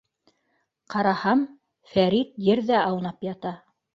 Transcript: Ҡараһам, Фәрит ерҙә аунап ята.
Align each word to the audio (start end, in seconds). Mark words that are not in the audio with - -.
Ҡараһам, 0.93 1.43
Фәрит 1.91 2.33
ерҙә 2.47 2.79
аунап 2.87 3.31
ята. 3.31 3.55